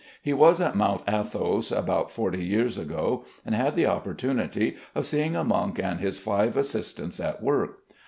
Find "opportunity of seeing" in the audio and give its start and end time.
3.85-5.35